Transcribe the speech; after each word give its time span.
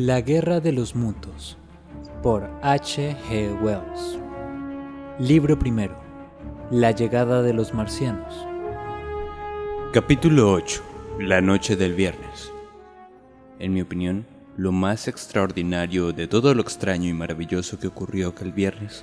La 0.00 0.20
Guerra 0.20 0.60
de 0.60 0.70
los 0.70 0.94
Mutos 0.94 1.58
por 2.22 2.48
H. 2.62 3.16
G. 3.28 3.60
Wells. 3.60 4.16
Libro 5.18 5.58
primero. 5.58 5.98
La 6.70 6.92
llegada 6.92 7.42
de 7.42 7.52
los 7.52 7.74
marcianos. 7.74 8.32
Capítulo 9.92 10.52
8. 10.52 10.84
La 11.18 11.40
noche 11.40 11.74
del 11.74 11.94
viernes. 11.94 12.52
En 13.58 13.74
mi 13.74 13.82
opinión, 13.82 14.24
lo 14.56 14.70
más 14.70 15.08
extraordinario 15.08 16.12
de 16.12 16.28
todo 16.28 16.54
lo 16.54 16.62
extraño 16.62 17.08
y 17.08 17.12
maravilloso 17.12 17.80
que 17.80 17.88
ocurrió 17.88 18.28
aquel 18.28 18.52
viernes 18.52 19.02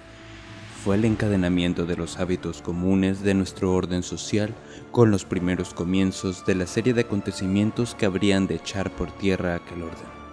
fue 0.81 0.95
el 0.95 1.03
encadenamiento 1.03 1.85
de 1.85 1.97
los 1.97 2.19
hábitos 2.19 2.61
comunes 2.61 3.21
de 3.21 3.33
nuestro 3.33 3.73
orden 3.73 4.01
social 4.01 4.55
con 4.93 5.11
los 5.11 5.25
primeros 5.25 5.73
comienzos 5.73 6.45
de 6.45 6.55
la 6.55 6.65
serie 6.65 6.93
de 6.93 7.01
acontecimientos 7.01 7.95
que 7.95 8.05
habrían 8.05 8.47
de 8.47 8.55
echar 8.55 8.91
por 8.91 9.11
tierra 9.11 9.55
aquel 9.55 9.83
orden. 9.83 10.24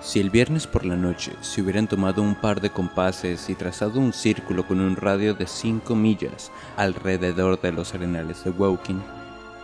Si 0.00 0.20
el 0.20 0.30
viernes 0.30 0.66
por 0.66 0.84
la 0.84 0.96
noche 0.96 1.32
se 1.40 1.62
hubieran 1.62 1.88
tomado 1.88 2.22
un 2.22 2.34
par 2.34 2.60
de 2.60 2.70
compases 2.70 3.48
y 3.50 3.54
trazado 3.54 3.98
un 3.98 4.12
círculo 4.12 4.66
con 4.66 4.80
un 4.80 4.96
radio 4.96 5.34
de 5.34 5.46
5 5.46 5.94
millas 5.94 6.52
alrededor 6.76 7.60
de 7.60 7.72
los 7.72 7.94
arenales 7.94 8.44
de 8.44 8.50
Woking, 8.50 9.02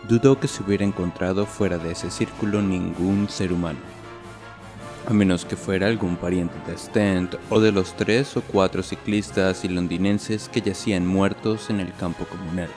dudo 0.09 0.39
que 0.39 0.47
se 0.47 0.63
hubiera 0.63 0.83
encontrado 0.83 1.45
fuera 1.45 1.77
de 1.77 1.91
ese 1.91 2.11
círculo 2.11 2.61
ningún 2.61 3.29
ser 3.29 3.53
humano 3.53 3.79
a 5.05 5.13
menos 5.13 5.45
que 5.45 5.55
fuera 5.55 5.87
algún 5.87 6.15
pariente 6.15 6.55
de 6.65 6.77
Stent 6.77 7.35
o 7.49 7.59
de 7.59 7.71
los 7.71 7.95
tres 7.95 8.37
o 8.37 8.41
cuatro 8.41 8.83
ciclistas 8.83 9.65
y 9.65 9.67
londinenses 9.67 10.49
que 10.49 10.61
yacían 10.61 11.05
muertos 11.05 11.69
en 11.69 11.79
el 11.79 11.93
campo 11.93 12.25
comunal, 12.25 12.69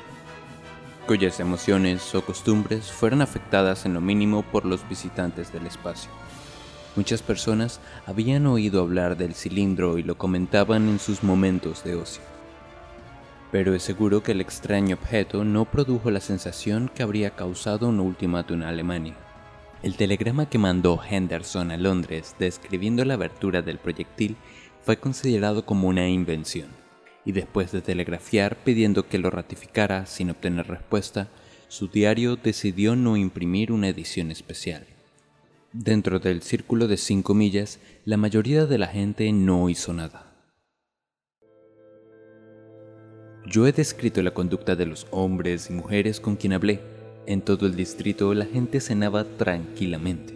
cuyas 1.06 1.38
emociones 1.40 2.14
o 2.14 2.24
costumbres 2.24 2.90
fueran 2.90 3.22
afectadas 3.22 3.86
en 3.86 3.94
lo 3.94 4.00
mínimo 4.00 4.42
por 4.42 4.64
los 4.64 4.88
visitantes 4.88 5.52
del 5.52 5.66
espacio. 5.66 6.10
Muchas 6.96 7.20
personas 7.20 7.78
habían 8.06 8.46
oído 8.46 8.80
hablar 8.80 9.18
del 9.18 9.34
cilindro 9.34 9.98
y 9.98 10.02
lo 10.02 10.16
comentaban 10.16 10.88
en 10.88 10.98
sus 10.98 11.22
momentos 11.22 11.84
de 11.84 11.94
ocio. 11.94 12.22
Pero 13.52 13.74
es 13.74 13.82
seguro 13.82 14.22
que 14.22 14.32
el 14.32 14.40
extraño 14.40 14.96
objeto 14.96 15.44
no 15.44 15.66
produjo 15.66 16.10
la 16.10 16.20
sensación 16.20 16.90
que 16.94 17.02
habría 17.02 17.30
causado 17.30 17.88
un 17.88 18.00
ultimátum 18.00 18.62
en 18.62 18.68
Alemania. 18.68 19.14
El 19.82 19.96
telegrama 19.96 20.48
que 20.48 20.56
mandó 20.56 20.98
Henderson 21.08 21.70
a 21.70 21.76
Londres 21.76 22.34
describiendo 22.38 23.04
la 23.04 23.14
abertura 23.14 23.60
del 23.60 23.78
proyectil 23.78 24.36
fue 24.82 24.96
considerado 24.96 25.66
como 25.66 25.88
una 25.88 26.08
invención, 26.08 26.70
y 27.26 27.32
después 27.32 27.72
de 27.72 27.82
telegrafiar 27.82 28.56
pidiendo 28.56 29.06
que 29.06 29.18
lo 29.18 29.28
ratificara 29.28 30.06
sin 30.06 30.30
obtener 30.30 30.66
respuesta, 30.66 31.28
su 31.68 31.88
diario 31.88 32.36
decidió 32.36 32.96
no 32.96 33.18
imprimir 33.18 33.70
una 33.70 33.88
edición 33.88 34.30
especial. 34.30 34.86
Dentro 35.78 36.20
del 36.20 36.40
círculo 36.40 36.88
de 36.88 36.96
cinco 36.96 37.34
millas, 37.34 37.80
la 38.06 38.16
mayoría 38.16 38.64
de 38.64 38.78
la 38.78 38.86
gente 38.86 39.30
no 39.30 39.68
hizo 39.68 39.92
nada. 39.92 40.32
Yo 43.46 43.66
he 43.66 43.72
descrito 43.72 44.22
la 44.22 44.32
conducta 44.32 44.74
de 44.74 44.86
los 44.86 45.06
hombres 45.10 45.68
y 45.68 45.74
mujeres 45.74 46.18
con 46.18 46.36
quien 46.36 46.54
hablé, 46.54 46.80
en 47.26 47.42
todo 47.42 47.66
el 47.66 47.76
distrito 47.76 48.32
la 48.32 48.46
gente 48.46 48.80
cenaba 48.80 49.24
tranquilamente. 49.24 50.32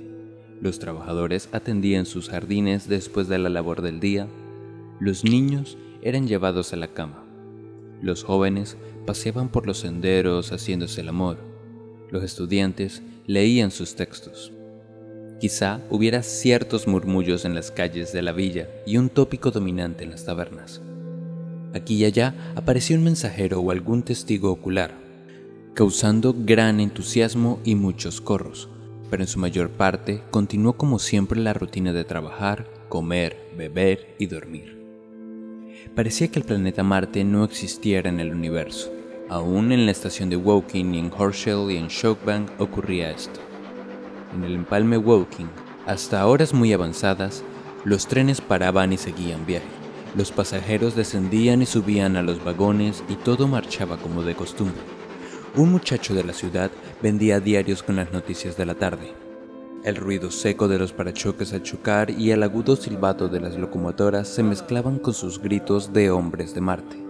Los 0.60 0.78
trabajadores 0.78 1.48
atendían 1.52 2.04
sus 2.04 2.28
jardines 2.28 2.86
después 2.86 3.26
de 3.26 3.38
la 3.38 3.48
labor 3.48 3.80
del 3.80 3.98
día. 3.98 4.28
Los 5.00 5.24
niños 5.24 5.78
eran 6.02 6.28
llevados 6.28 6.74
a 6.74 6.76
la 6.76 6.88
cama. 6.88 7.24
Los 8.02 8.24
jóvenes 8.24 8.76
paseaban 9.06 9.48
por 9.48 9.66
los 9.66 9.78
senderos 9.78 10.52
haciéndose 10.52 11.00
el 11.00 11.08
amor. 11.08 11.38
Los 12.10 12.24
estudiantes 12.24 13.00
leían 13.26 13.70
sus 13.70 13.96
textos. 13.96 14.52
Quizá 15.40 15.80
hubiera 15.88 16.22
ciertos 16.22 16.86
murmullos 16.86 17.46
en 17.46 17.54
las 17.54 17.70
calles 17.70 18.12
de 18.12 18.20
la 18.20 18.32
villa 18.32 18.68
y 18.84 18.98
un 18.98 19.08
tópico 19.08 19.50
dominante 19.50 20.04
en 20.04 20.10
las 20.10 20.26
tabernas. 20.26 20.82
Aquí 21.72 21.94
y 21.94 22.04
allá 22.04 22.34
apareció 22.56 22.94
un 22.98 23.04
mensajero 23.04 23.58
o 23.60 23.70
algún 23.70 24.02
testigo 24.02 24.50
ocular, 24.50 24.92
causando 25.72 26.34
gran 26.36 26.78
entusiasmo 26.78 27.58
y 27.64 27.74
muchos 27.74 28.20
corros, 28.20 28.68
pero 29.08 29.22
en 29.22 29.28
su 29.28 29.38
mayor 29.38 29.70
parte 29.70 30.22
continuó 30.30 30.74
como 30.74 30.98
siempre 30.98 31.40
la 31.40 31.54
rutina 31.54 31.94
de 31.94 32.04
trabajar, 32.04 32.66
comer, 32.90 33.38
beber 33.56 34.14
y 34.18 34.26
dormir. 34.26 34.78
Parecía 35.94 36.28
que 36.28 36.38
el 36.38 36.44
planeta 36.44 36.82
Marte 36.82 37.24
no 37.24 37.44
existiera 37.44 38.10
en 38.10 38.20
el 38.20 38.34
universo. 38.34 38.92
Aún 39.30 39.72
en 39.72 39.86
la 39.86 39.92
estación 39.92 40.28
de 40.28 40.36
Woking 40.36 40.94
en 40.96 41.10
Horshell 41.16 41.70
y 41.70 41.76
en 41.78 41.88
Shokebank 41.88 42.60
ocurría 42.60 43.10
esto. 43.10 43.40
En 44.34 44.44
el 44.44 44.54
empalme 44.54 44.96
Woking, 44.96 45.50
hasta 45.86 46.26
horas 46.26 46.54
muy 46.54 46.72
avanzadas, 46.72 47.42
los 47.84 48.06
trenes 48.06 48.40
paraban 48.40 48.92
y 48.92 48.98
seguían 48.98 49.46
viaje. 49.46 49.66
Los 50.16 50.32
pasajeros 50.32 50.96
descendían 50.96 51.62
y 51.62 51.66
subían 51.66 52.16
a 52.16 52.22
los 52.22 52.44
vagones 52.44 53.02
y 53.08 53.14
todo 53.14 53.48
marchaba 53.48 53.96
como 53.96 54.22
de 54.22 54.34
costumbre 54.34 54.80
un 55.56 55.72
muchacho 55.72 56.14
de 56.14 56.22
la 56.22 56.32
ciudad 56.32 56.70
vendía 57.02 57.40
diarios 57.40 57.82
con 57.82 57.96
las 57.96 58.12
noticias 58.12 58.56
de 58.56 58.66
la 58.66 58.74
tarde. 58.74 59.12
El 59.82 59.96
ruido 59.96 60.30
seco 60.30 60.68
de 60.68 60.78
los 60.78 60.92
parachoques 60.92 61.52
al 61.52 61.62
chocar 61.62 62.10
y 62.10 62.30
el 62.30 62.42
agudo 62.42 62.76
silbato 62.76 63.28
de 63.28 63.40
las 63.40 63.56
locomotoras 63.56 64.28
se 64.28 64.42
mezclaban 64.42 64.98
con 64.98 65.12
sus 65.12 65.40
gritos 65.40 65.92
de 65.92 66.10
hombres 66.10 66.54
de 66.54 66.60
Marte. 66.60 67.09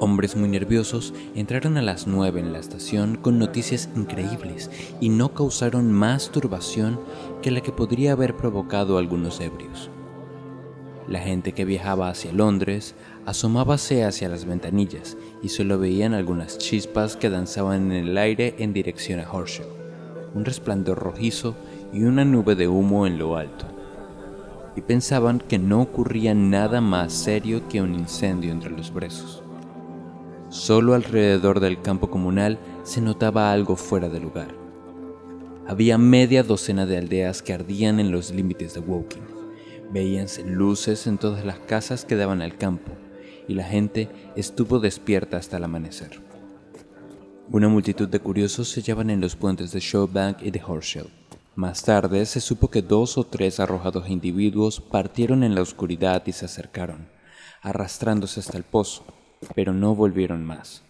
Hombres 0.00 0.36
muy 0.36 0.48
nerviosos 0.48 1.12
entraron 1.34 1.76
a 1.76 1.82
las 1.82 2.06
nueve 2.06 2.38
en 2.38 2.52
la 2.52 2.60
estación 2.60 3.16
con 3.16 3.40
noticias 3.40 3.88
increíbles 3.96 4.70
y 5.00 5.08
no 5.08 5.34
causaron 5.34 5.90
más 5.92 6.30
turbación 6.30 7.00
que 7.42 7.50
la 7.50 7.62
que 7.62 7.72
podría 7.72 8.12
haber 8.12 8.36
provocado 8.36 8.98
algunos 8.98 9.40
ebrios. 9.40 9.90
La 11.08 11.18
gente 11.18 11.52
que 11.52 11.64
viajaba 11.64 12.10
hacia 12.10 12.32
Londres 12.32 12.94
asomábase 13.26 14.04
hacia 14.04 14.28
las 14.28 14.44
ventanillas 14.44 15.16
y 15.42 15.48
solo 15.48 15.80
veían 15.80 16.14
algunas 16.14 16.58
chispas 16.58 17.16
que 17.16 17.28
danzaban 17.30 17.90
en 17.90 18.08
el 18.08 18.18
aire 18.18 18.54
en 18.58 18.72
dirección 18.72 19.18
a 19.18 19.28
Horsham, 19.28 19.66
un 20.32 20.44
resplandor 20.44 20.98
rojizo 20.98 21.56
y 21.92 22.04
una 22.04 22.24
nube 22.24 22.54
de 22.54 22.68
humo 22.68 23.04
en 23.04 23.18
lo 23.18 23.36
alto. 23.36 23.66
Y 24.76 24.80
pensaban 24.82 25.40
que 25.40 25.58
no 25.58 25.80
ocurría 25.80 26.34
nada 26.34 26.80
más 26.80 27.12
serio 27.14 27.66
que 27.68 27.82
un 27.82 27.94
incendio 27.94 28.52
entre 28.52 28.70
los 28.70 28.92
brezos. 28.92 29.42
Solo 30.48 30.94
alrededor 30.94 31.60
del 31.60 31.82
campo 31.82 32.10
comunal 32.10 32.58
se 32.82 33.00
notaba 33.00 33.52
algo 33.52 33.76
fuera 33.76 34.08
de 34.08 34.20
lugar. 34.20 34.54
Había 35.66 35.98
media 35.98 36.42
docena 36.42 36.86
de 36.86 36.96
aldeas 36.96 37.42
que 37.42 37.52
ardían 37.52 38.00
en 38.00 38.10
los 38.10 38.30
límites 38.30 38.74
de 38.74 38.80
Woking 38.80 39.38
Veíanse 39.90 40.44
luces 40.44 41.06
en 41.06 41.16
todas 41.16 41.46
las 41.46 41.58
casas 41.60 42.04
que 42.04 42.16
daban 42.16 42.42
al 42.42 42.58
campo, 42.58 42.92
y 43.46 43.54
la 43.54 43.64
gente 43.64 44.10
estuvo 44.36 44.80
despierta 44.80 45.38
hasta 45.38 45.56
el 45.56 45.64
amanecer. 45.64 46.20
Una 47.50 47.68
multitud 47.68 48.06
de 48.06 48.20
curiosos 48.20 48.68
se 48.68 48.82
hallaban 48.82 49.08
en 49.08 49.22
los 49.22 49.34
puentes 49.34 49.72
de 49.72 49.80
Showbank 49.80 50.42
y 50.42 50.50
de 50.50 50.62
Horshell. 50.62 51.08
Más 51.54 51.82
tarde 51.82 52.26
se 52.26 52.42
supo 52.42 52.68
que 52.68 52.82
dos 52.82 53.16
o 53.16 53.24
tres 53.24 53.60
arrojados 53.60 54.10
individuos 54.10 54.80
partieron 54.80 55.42
en 55.42 55.54
la 55.54 55.62
oscuridad 55.62 56.22
y 56.26 56.32
se 56.32 56.44
acercaron, 56.44 57.08
arrastrándose 57.62 58.40
hasta 58.40 58.58
el 58.58 58.64
pozo, 58.64 59.04
pero 59.54 59.72
no 59.72 59.94
volvieron 59.94 60.44
más, 60.44 60.82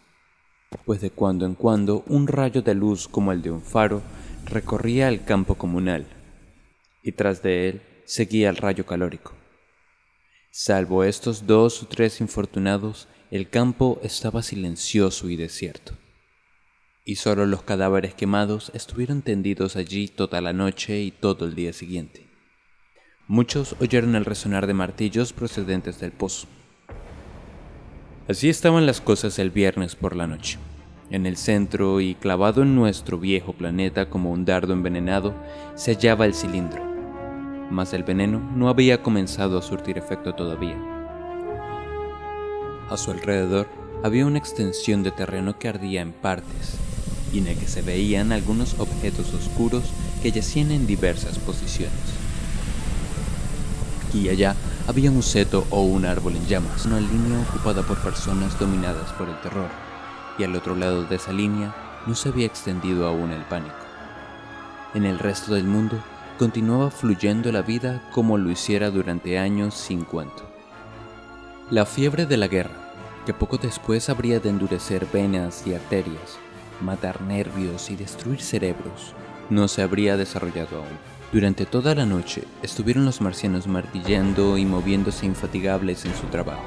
pues 0.84 1.00
de 1.00 1.10
cuando 1.10 1.46
en 1.46 1.54
cuando 1.54 2.04
un 2.06 2.26
rayo 2.26 2.62
de 2.62 2.74
luz 2.74 3.08
como 3.08 3.32
el 3.32 3.42
de 3.42 3.50
un 3.50 3.62
faro 3.62 4.02
recorría 4.44 5.08
el 5.08 5.24
campo 5.24 5.56
comunal, 5.56 6.06
y 7.02 7.12
tras 7.12 7.42
de 7.42 7.68
él 7.68 7.82
seguía 8.04 8.48
el 8.48 8.56
rayo 8.56 8.86
calórico. 8.86 9.32
Salvo 10.50 11.04
estos 11.04 11.46
dos 11.46 11.82
o 11.82 11.86
tres 11.86 12.20
infortunados, 12.20 13.06
el 13.30 13.48
campo 13.50 14.00
estaba 14.02 14.42
silencioso 14.42 15.28
y 15.28 15.36
desierto. 15.36 15.92
Y 17.04 17.16
solo 17.16 17.46
los 17.46 17.62
cadáveres 17.62 18.14
quemados 18.14 18.70
estuvieron 18.74 19.22
tendidos 19.22 19.76
allí 19.76 20.08
toda 20.08 20.40
la 20.40 20.52
noche 20.52 21.00
y 21.00 21.10
todo 21.10 21.44
el 21.46 21.54
día 21.54 21.72
siguiente. 21.72 22.26
Muchos 23.26 23.76
oyeron 23.80 24.14
el 24.14 24.24
resonar 24.24 24.66
de 24.66 24.74
martillos 24.74 25.32
procedentes 25.32 26.00
del 26.00 26.12
pozo. 26.12 26.48
Así 28.28 28.48
estaban 28.48 28.86
las 28.86 29.00
cosas 29.00 29.38
el 29.38 29.50
viernes 29.50 29.94
por 29.96 30.14
la 30.14 30.26
noche. 30.26 30.58
En 31.10 31.24
el 31.24 31.36
centro 31.36 32.00
y 32.00 32.14
clavado 32.14 32.62
en 32.62 32.74
nuestro 32.74 33.18
viejo 33.18 33.54
planeta 33.54 34.10
como 34.10 34.30
un 34.30 34.44
dardo 34.44 34.74
envenenado 34.74 35.34
se 35.74 35.94
hallaba 35.94 36.26
el 36.26 36.34
cilindro 36.34 36.88
mas 37.70 37.92
el 37.92 38.02
veneno 38.02 38.40
no 38.54 38.68
había 38.68 39.02
comenzado 39.02 39.58
a 39.58 39.62
surtir 39.62 39.98
efecto 39.98 40.34
todavía. 40.34 40.76
A 42.88 42.96
su 42.96 43.10
alrededor 43.10 43.68
había 44.02 44.26
una 44.26 44.38
extensión 44.38 45.02
de 45.02 45.10
terreno 45.10 45.58
que 45.58 45.68
ardía 45.68 46.00
en 46.00 46.12
partes, 46.12 46.76
y 47.32 47.38
en 47.38 47.48
el 47.48 47.58
que 47.58 47.68
se 47.68 47.82
veían 47.82 48.32
algunos 48.32 48.78
objetos 48.78 49.34
oscuros 49.34 49.84
que 50.22 50.32
yacían 50.32 50.70
en 50.70 50.86
diversas 50.86 51.38
posiciones. 51.38 52.17
Aquí 54.08 54.20
y 54.20 54.28
allá 54.30 54.56
había 54.86 55.10
un 55.10 55.22
seto 55.22 55.66
o 55.68 55.82
un 55.82 56.06
árbol 56.06 56.34
en 56.34 56.46
llamas, 56.46 56.86
una 56.86 56.98
línea 56.98 57.38
ocupada 57.50 57.82
por 57.82 57.98
personas 57.98 58.58
dominadas 58.58 59.12
por 59.12 59.28
el 59.28 59.38
terror, 59.42 59.68
y 60.38 60.44
al 60.44 60.56
otro 60.56 60.74
lado 60.74 61.04
de 61.04 61.16
esa 61.16 61.30
línea 61.30 61.74
no 62.06 62.14
se 62.14 62.30
había 62.30 62.46
extendido 62.46 63.06
aún 63.06 63.32
el 63.32 63.42
pánico. 63.42 63.76
En 64.94 65.04
el 65.04 65.18
resto 65.18 65.52
del 65.52 65.64
mundo 65.64 66.02
continuaba 66.38 66.90
fluyendo 66.90 67.52
la 67.52 67.60
vida 67.60 68.08
como 68.10 68.38
lo 68.38 68.50
hiciera 68.50 68.90
durante 68.90 69.38
años 69.38 69.74
sin 69.74 70.04
cuento. 70.04 70.50
La 71.70 71.84
fiebre 71.84 72.24
de 72.24 72.38
la 72.38 72.48
guerra, 72.48 72.94
que 73.26 73.34
poco 73.34 73.58
después 73.58 74.08
habría 74.08 74.40
de 74.40 74.48
endurecer 74.48 75.06
venas 75.12 75.66
y 75.66 75.74
arterias, 75.74 76.38
matar 76.80 77.20
nervios 77.20 77.90
y 77.90 77.96
destruir 77.96 78.40
cerebros, 78.40 79.12
no 79.50 79.68
se 79.68 79.82
habría 79.82 80.16
desarrollado 80.16 80.78
aún. 80.78 81.17
Durante 81.30 81.66
toda 81.66 81.94
la 81.94 82.06
noche 82.06 82.44
estuvieron 82.62 83.04
los 83.04 83.20
marcianos 83.20 83.66
martillando 83.66 84.56
y 84.56 84.64
moviéndose 84.64 85.26
infatigables 85.26 86.06
en 86.06 86.14
su 86.14 86.26
trabajo, 86.28 86.64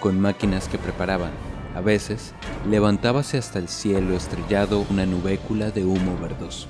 con 0.00 0.20
máquinas 0.20 0.68
que 0.68 0.76
preparaban, 0.76 1.30
a 1.74 1.80
veces, 1.80 2.34
levantábase 2.68 3.38
hasta 3.38 3.58
el 3.58 3.68
cielo 3.68 4.14
estrellado 4.14 4.84
una 4.90 5.06
nubécula 5.06 5.70
de 5.70 5.86
humo 5.86 6.18
verdoso. 6.20 6.68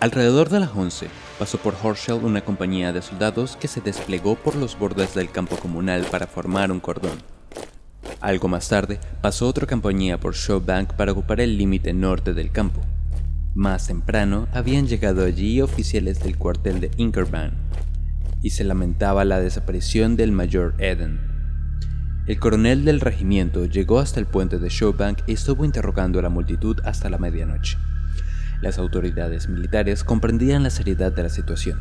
Alrededor 0.00 0.48
de 0.48 0.58
las 0.58 0.70
11 0.74 1.08
pasó 1.38 1.58
por 1.58 1.76
Horshell 1.80 2.24
una 2.24 2.40
compañía 2.40 2.92
de 2.92 3.02
soldados 3.02 3.56
que 3.56 3.68
se 3.68 3.80
desplegó 3.80 4.34
por 4.34 4.56
los 4.56 4.76
bordes 4.76 5.14
del 5.14 5.30
campo 5.30 5.56
comunal 5.56 6.04
para 6.10 6.26
formar 6.26 6.72
un 6.72 6.80
cordón. 6.80 7.18
Algo 8.20 8.48
más 8.48 8.68
tarde 8.68 8.98
pasó 9.22 9.46
otra 9.46 9.68
compañía 9.68 10.18
por 10.18 10.34
Showbank 10.34 10.94
para 10.94 11.12
ocupar 11.12 11.40
el 11.40 11.56
límite 11.56 11.92
norte 11.92 12.34
del 12.34 12.50
campo. 12.50 12.80
Más 13.58 13.88
temprano 13.88 14.46
habían 14.52 14.86
llegado 14.86 15.24
allí 15.24 15.60
oficiales 15.60 16.22
del 16.22 16.38
cuartel 16.38 16.78
de 16.78 16.92
Inkerman 16.96 17.54
y 18.40 18.50
se 18.50 18.62
lamentaba 18.62 19.24
la 19.24 19.40
desaparición 19.40 20.14
del 20.14 20.30
mayor 20.30 20.76
Eden. 20.78 21.18
El 22.28 22.38
coronel 22.38 22.84
del 22.84 23.00
regimiento 23.00 23.64
llegó 23.64 23.98
hasta 23.98 24.20
el 24.20 24.26
puente 24.26 24.60
de 24.60 24.68
Showbank 24.68 25.22
y 25.26 25.32
estuvo 25.32 25.64
interrogando 25.64 26.20
a 26.20 26.22
la 26.22 26.28
multitud 26.28 26.78
hasta 26.84 27.10
la 27.10 27.18
medianoche. 27.18 27.78
Las 28.62 28.78
autoridades 28.78 29.48
militares 29.48 30.04
comprendían 30.04 30.62
la 30.62 30.70
seriedad 30.70 31.10
de 31.10 31.24
la 31.24 31.28
situación. 31.28 31.80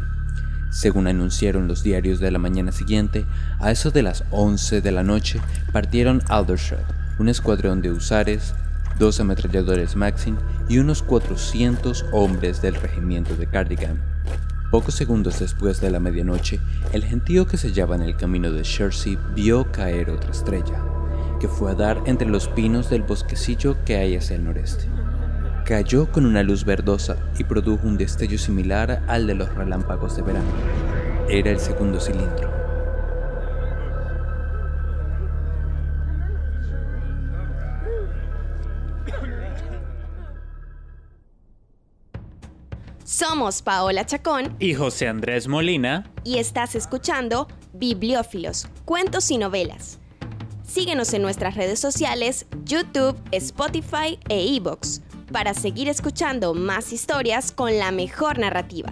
Según 0.72 1.06
anunciaron 1.06 1.68
los 1.68 1.84
diarios 1.84 2.20
de 2.20 2.32
la 2.32 2.40
mañana 2.40 2.72
siguiente, 2.72 3.24
a 3.60 3.70
eso 3.70 3.92
de 3.92 4.02
las 4.02 4.24
11 4.32 4.82
de 4.82 4.92
la 4.92 5.04
noche 5.04 5.40
partieron 5.72 6.24
Aldershot, 6.28 6.84
un 7.20 7.30
escuadrón 7.30 7.84
de 7.84 7.92
husares, 7.92 8.56
dos 8.98 9.20
ametralladores 9.20 9.96
Maxim 9.96 10.38
y 10.68 10.80
unos 10.80 11.04
400 11.04 12.06
hombres 12.12 12.62
del 12.62 12.76
regimiento 12.76 13.36
de 13.36 13.48
Cardigan. 13.48 14.02
Pocos 14.72 14.96
segundos 14.96 15.40
después 15.40 15.80
de 15.80 15.90
la 15.90 16.00
medianoche, 16.00 16.60
el 16.92 17.04
gentío 17.04 17.48
que 17.48 17.58
se 17.58 17.70
hallaba 17.70 17.96
en 17.96 18.02
el 18.02 18.18
camino 18.18 18.52
de 18.52 18.64
Chertsey 18.64 19.18
vio 19.34 19.72
caer 19.72 20.10
otra 20.10 20.32
estrella, 20.32 20.84
que 21.40 21.48
fue 21.48 21.72
a 21.72 21.76
dar 21.76 22.02
entre 22.06 22.28
los 22.28 22.48
pinos 22.50 22.90
del 22.90 23.04
bosquecillo 23.04 23.78
que 23.86 23.96
hay 23.96 24.16
hacia 24.16 24.36
el 24.36 24.44
noreste 24.44 24.90
cayó 25.68 26.10
con 26.10 26.26
una 26.26 26.44
luz 26.44 26.64
verdosa 26.64 27.18
y 27.38 27.44
produjo 27.44 27.86
un 27.86 27.98
destello 27.98 28.38
similar 28.38 29.04
al 29.06 29.28
de 29.28 29.36
los 29.36 29.54
relámpagos 29.54 30.16
de 30.16 30.22
verano. 30.22 30.48
Era 31.28 31.52
el 31.52 31.60
segundo 31.60 32.00
cilindro. 32.00 32.57
Somos 43.08 43.62
Paola 43.62 44.06
Chacón 44.06 44.54
y 44.60 44.74
José 44.74 45.08
Andrés 45.08 45.48
Molina 45.48 46.12
y 46.26 46.40
estás 46.40 46.76
escuchando 46.76 47.48
Bibliófilos, 47.72 48.68
Cuentos 48.84 49.32
y 49.32 49.38
Novelas. 49.38 50.00
Síguenos 50.68 51.14
en 51.14 51.22
nuestras 51.22 51.56
redes 51.56 51.80
sociales, 51.80 52.48
YouTube, 52.66 53.18
Spotify 53.32 54.20
e 54.28 54.46
iBox 54.48 55.04
para 55.32 55.54
seguir 55.54 55.88
escuchando 55.88 56.54
más 56.54 56.92
historias 56.92 57.54
con 57.54 57.78
la 57.78 57.92
mejor 57.92 58.40
narrativa. 58.40 58.92